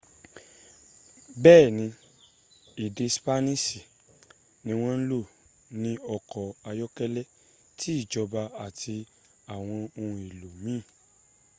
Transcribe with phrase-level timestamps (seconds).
[1.41, 1.85] béèni
[2.83, 3.79] èdè spaniṣi
[4.65, 5.19] ni wọ́n lò
[5.81, 7.29] ní ọkọ̀ ayọ́kẹ́lẹ́
[7.77, 8.95] ti ìjọba àti
[9.53, 10.83] àwọn ohun èlò míìn